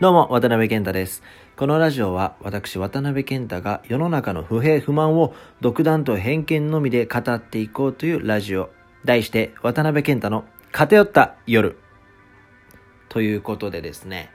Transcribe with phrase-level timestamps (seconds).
[0.00, 1.22] どうも、渡辺健太です。
[1.56, 8.70] このラジオは私渡辺健太が世の中の不平不満を独断と偏見のみで語っていこうというラジオ。
[9.04, 11.78] 題して渡辺健太の偏った夜。
[13.08, 14.30] ということでですね、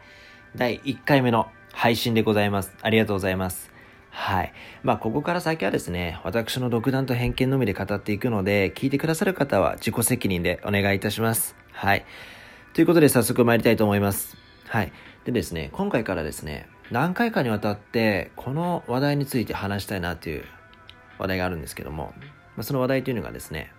[0.55, 2.73] 第1回目の配信でございます。
[2.81, 3.69] ありがとうございます。
[4.11, 4.53] はい。
[4.81, 11.57] まあ、ここから先はですね、私の独断と偏見のみで語っていくので、聞いてくださる方は自己責任でお願いいたします。
[11.73, 12.05] はい。
[12.73, 14.37] ということで早速参りたいと思います。
[14.69, 14.93] はい。
[15.25, 20.45] でですね、今回からですね、何回かにわたってこの話題について話したいなという
[21.19, 22.13] 話題があるんですけども、
[22.55, 23.71] まあ、その話題というのがですね、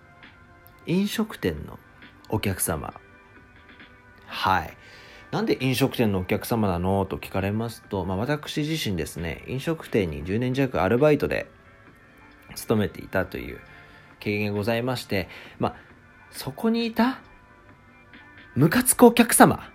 [0.85, 1.79] 飲食店の
[2.29, 2.93] お客様。
[4.27, 4.77] はい。
[5.31, 11.49] なんで飲食店のお客様なのと聞かれますと、まあ、私自身ですね、飲食店に10年弱アルバイトで
[12.55, 13.59] 勤めていたという
[14.19, 15.75] 経験がございまして、まあ、
[16.31, 17.19] そこにいた
[18.55, 19.71] ムカつくお客様。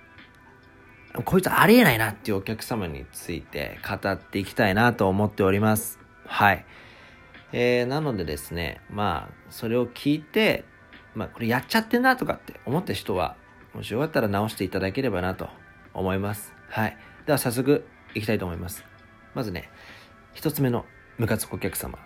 [1.24, 5.98] こいつありえないなっていうお客様について語っていきたいなと思っております。
[6.26, 6.64] はい。
[7.52, 10.64] えー、なのでですね、まあ、それを聞いて、
[11.14, 13.36] まあ、これやっちゃってんなとかって思った人は、
[13.73, 15.48] もしよかったら直していただければなと
[15.95, 16.52] 思います。
[16.68, 16.96] はい。
[17.24, 18.84] では早速いきたいと思います。
[19.34, 19.70] まずね、
[20.34, 20.84] 一つ目の
[21.18, 21.98] ムカつくお客様。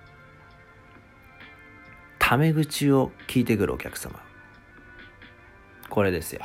[2.19, 4.21] タメ口を聞いてくるお客様。
[5.89, 6.43] これですよ。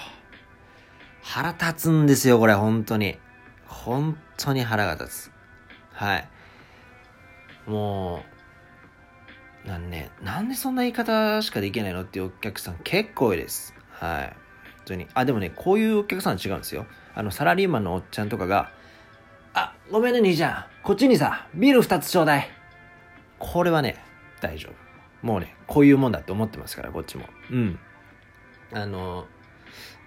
[1.28, 3.18] 腹立つんですよ、これ、本当に。
[3.66, 5.32] 本当に腹が立つ。
[5.92, 6.30] はい。
[7.66, 8.24] も
[9.66, 13.74] う、なんね、なんでそんな言い方しかできないのっていうお客さん結構多いです。
[13.90, 14.28] はい。
[14.28, 14.36] 本
[14.86, 15.08] 当に。
[15.16, 16.86] あ、でもね、こういうお客さんは違うんですよ。
[17.16, 18.72] あの、サラリーマンのおっちゃんとかが、
[19.56, 20.66] あ、ごめんね、兄ちゃん。
[20.84, 22.48] こっちにさ、ビール二つちょうだい。
[23.40, 23.98] これはね、
[24.42, 25.26] 大丈夫。
[25.26, 27.26] もうね、こういうもんだって思ってますから、こっちも。
[27.50, 27.80] うん。
[28.72, 29.26] あの、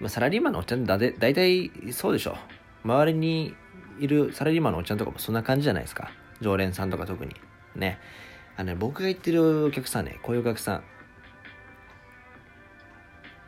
[0.01, 2.37] まあ、サラリーマンのおっちゃんだで大体そうでしょ
[2.85, 3.55] 周りに
[3.99, 6.11] いるサラリーマンのおっちゃんとかもそんな感じじゃないですか。
[6.41, 7.35] 常連さんとか特に。
[7.75, 7.99] ね。
[8.57, 10.85] あのね僕が言ってるお客さんねこういうお客さん。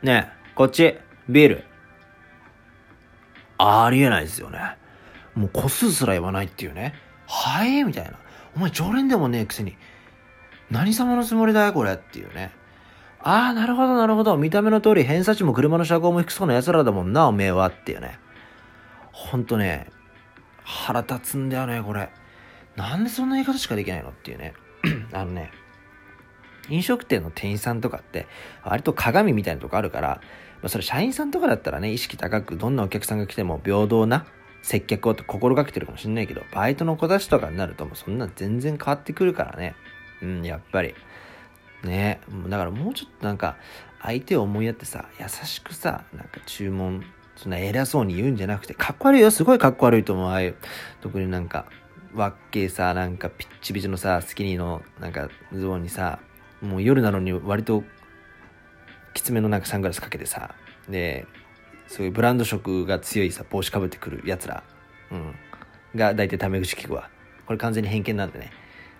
[0.05, 0.95] ねえこっち。
[1.29, 1.63] ビール。
[3.57, 4.59] ありえないですよね。
[5.35, 6.93] もう個数すら言わないっていうね。
[7.27, 8.19] はいみたいな。
[8.55, 9.77] お前常連でもねえくせに。
[10.69, 12.51] 何様のつもりだよこれっていうね。
[13.23, 14.35] ああ、なるほど、なるほど。
[14.37, 18.19] 見た目の通り、偏差値も車の車高も低そうな奴らだもんな、おめえはっていうね。
[19.11, 19.87] ほんとね、
[20.63, 22.09] 腹立つんだよね、これ。
[22.75, 24.53] なんでそんな言い方しかできないのっていうね。
[25.13, 25.51] あのね、
[26.69, 28.27] 飲食店の店員さんとかって、
[28.63, 30.21] 割と鏡みたいなとこあるから、
[30.61, 34.25] まあ、それ社員さんとかだったらね、意識高く、どんなお客さんが来ても平等な
[34.63, 39.75] 接客を心がけてるかもしんないけど、バイトの子たちとかになるともうそんな全然変わってくるからね。
[40.21, 40.95] うん、やっぱり。
[41.83, 42.21] ね。
[42.47, 43.57] だからもうちょっとなんか
[44.01, 47.03] 相手を思いやってさ優しくさなんか注文
[47.35, 50.29] そんな偉そうに言うんじゃなくてかっこ悪いよすごいかっこ悪いと思う。
[50.29, 50.55] ああいう
[51.01, 51.65] 特になんか
[52.13, 56.19] わっけさなんかピッチピチのさスキニーのなんかズボンにさ
[56.61, 57.83] もう夜なのに割と
[59.13, 60.55] きつめのなんかサングラスかけてさ
[60.89, 61.25] で
[61.87, 64.63] そういうブランド色が強いさ帽子かぶってくるやつら、
[65.11, 65.35] うん、
[65.95, 67.09] が大体タメ口聞くわ。
[67.45, 68.51] これ完全に偏見なんでね。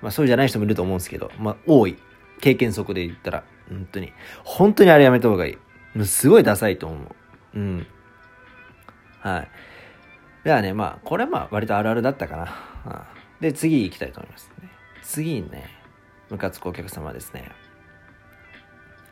[0.02, 1.98] まあそうじゃない人もいると思うんですけどまあ多い。
[2.41, 4.12] 経験則で言ったら、本当に。
[4.44, 5.57] 本当にあれやめた方がいい。
[5.96, 6.97] もうすごいダサいと思
[7.53, 7.59] う。
[7.59, 7.88] うん。
[9.19, 9.47] はい。
[10.44, 12.46] ではね、まあ、これはまあ、割とあるあるだったかな。
[12.46, 12.51] は
[12.85, 13.06] あ、
[13.40, 14.69] で、次行きたいと思います、ね。
[15.03, 15.69] 次にね、
[16.30, 17.51] ムカつくお客様ですね。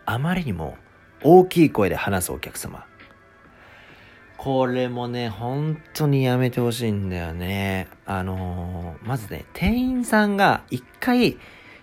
[0.05, 0.77] あまりにも
[1.21, 2.85] 大きい声で話すお客様。
[4.37, 7.89] これもね、本当にやめてほしいんだよね。
[8.05, 11.37] あのー、まずね、店員さんが一回、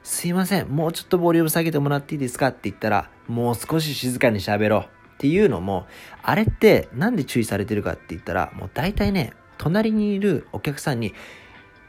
[0.09, 4.87] すいません、もうちょっとボリューム下げてもらっていいですかって言ったら、もう少し静かに喋ろうっ
[5.19, 5.89] ていうのも、
[6.23, 11.13] あれってなんで注意されてるかって言ったら、もう大体ね、隣にいるお客さんに、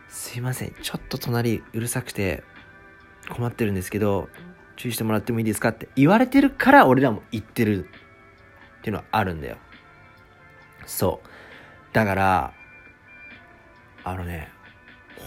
[0.09, 2.43] すいません、ちょっと隣うるさくて
[3.29, 4.29] 困ってるんですけど、
[4.77, 9.57] 注意してもらってもいいですかって言われてるから俺らも言ってるっていうのはあるんだよ。
[10.87, 11.27] そう。
[11.93, 12.53] だから、
[14.03, 14.49] あのね、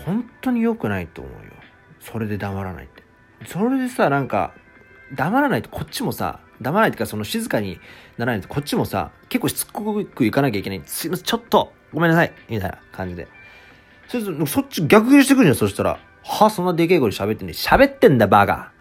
[0.04, 1.52] 本当に良くないと思うよ。
[2.00, 3.02] それで黙らないって。
[3.46, 4.52] それでさ、なんか、
[5.14, 7.80] 黙らないとこっちもさ、黙らないとかその静かに
[8.16, 10.82] ならないとこっちもさ、結構しつこくいかなきゃいけない。
[10.86, 13.28] すいません、ちょっと、ごめんなさい、みたいな感じで。
[14.08, 15.98] そそそっち逆切りしてくるじゃん、そしたら。
[16.22, 18.72] はそんなでけえ声で喋ってんね喋ってんだ、バカ。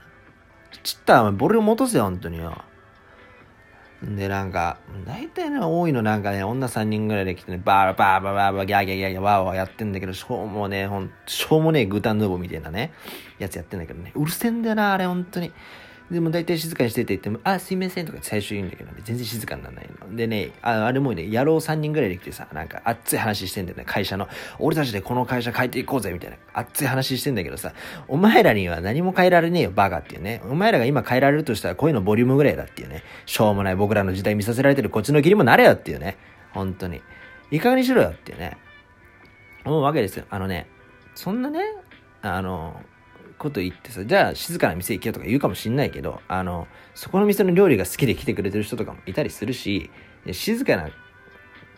[0.84, 2.64] ちったら、ボリューム落とせよ、本当によ。
[4.02, 12.94] で、なんか、大体ね、多いのなんかね、女3人ぐらいで来てね、バーバーバーバーバーギャーギャーギャーギャーワーワーやってんだけど、しょうもね、ほん、しょうもねえグタンヌーボみたいなね、
[13.40, 15.52] やつやってんだけどね、うるせえんだよな、あれ、本当に。
[16.12, 20.16] でも大体静かにしてって言っても、あ、すいませんとか最初言うんだけどね、全然静かにならないの。
[20.16, 24.28] でね、ああれもね、野郎3人ぐらいで来てさ、なんか熱い話してんだよね、会社の。
[24.58, 26.38] 俺たちでこの会社変えていこうぜ、みたいな。
[26.54, 27.74] 熱い話してんだけどさ、
[28.08, 30.42] お前らには何も変えられねえよ、バカっていうね。
[30.46, 33.04] お前らが今変えられるとしたら声のボリュームぐらいだっていうね。
[33.28, 36.18] しょうもない僕らの時代見させられてるこっちの義理もなれよっていうね。
[36.54, 37.02] 本当に。
[37.52, 38.58] いい加減にしろよっていうね。
[39.64, 40.26] 思うわけですよ。
[40.32, 40.68] あのね、
[41.14, 41.60] そんなね、
[42.22, 42.82] あの、
[43.40, 49.90] こと言ってさ、じゃあ静かな店行けよとか言うかもしんないけど、あの、そこの店の料理が好きで来てくれてる人とかもいたりするし、
[50.32, 50.90] 静かな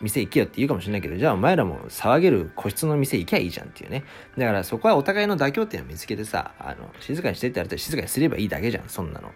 [0.02, 4.04] 店行けよって言うかもしれないけど、じゃあお前らも騒げる個室の店行きゃいいじゃんっていうね。
[4.36, 9.30] だからそこはお互いの妥協点を見つけてさ、あの、静かにしてって言われたら静かにすればいいだけじゃん、そんなの。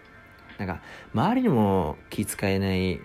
[0.57, 0.81] なんか、
[1.13, 2.99] 周りにも気遣えない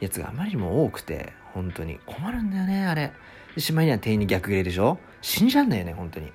[0.00, 3.12] やつがあまりにも多くて、本当に困るんだよね、あれ。
[3.54, 6.32] で、しまいには店員に逆切れでしょ死んじゃうんだよね、本当に。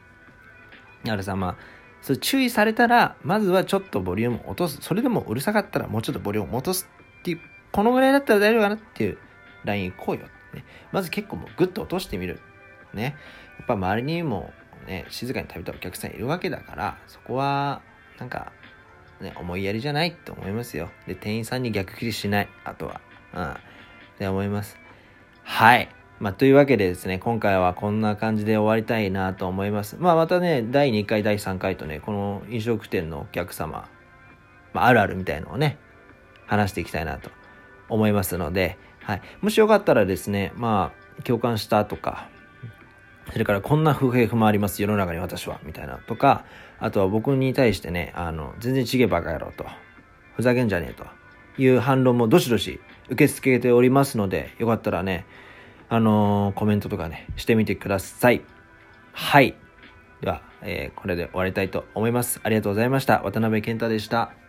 [1.05, 1.55] だからさ、まあ、
[2.01, 4.77] それ注意されたら、まずはちょっとボリューム落とす。
[4.81, 6.87] それでもうるさかったらもうちょっとボリューム落とす
[7.19, 7.39] っていう、
[7.71, 9.17] このぐらいだったら大丈夫かなっていう
[9.63, 10.23] ライン行こうよ。
[10.53, 12.39] ね、まず結構もうグッと落としてみる。
[12.93, 13.15] ね。
[13.57, 14.53] やっぱ周りにも
[14.87, 17.81] ね、静かに食べたお客さんいるわけだから、そこは、
[18.19, 18.51] なんか、
[19.19, 20.89] ね、思いやりじゃないって思いますよ。
[21.07, 22.49] で、店員さんに逆切りしない。
[22.63, 23.01] あとは。
[23.33, 23.51] うん。
[23.51, 23.55] っ
[24.17, 24.77] て思います。
[25.43, 25.89] はい。
[26.19, 29.97] まあ、というわけでですね、今回はこんな感じで終わりたいなと思います。
[29.99, 33.89] まあ、またね、第2回、第3回とね、この飲食店のお客様、
[34.73, 35.77] まあ、あるあるみたいのをね、
[36.45, 37.31] 話していきたいなと
[37.89, 39.21] 思いますので、はい。
[39.41, 42.29] もしよかったらですね、まあ、共感したとか、
[43.31, 46.45] それからこんな不平不満あります、世の中に私は、みたいなとか、
[46.79, 49.65] あとは僕に対してね、あの、全然ちげバカ野郎と、
[50.35, 51.05] ふざけんじゃねえと
[51.61, 55.25] いう反論もどしどし受け付けておりますので、よかったらね、
[55.89, 58.41] あのー、コメントとかね、してみてください。
[59.11, 59.55] はい。
[60.21, 62.39] では、えー、これで終わりたいと思います。
[62.43, 63.21] ありがとうございました。
[63.23, 64.44] 渡辺健太でした。